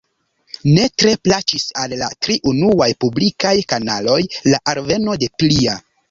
[0.75, 4.17] Ne tre plaĉis al la tri unuaj publikaj kanaloj
[4.53, 5.77] la alveno de plia.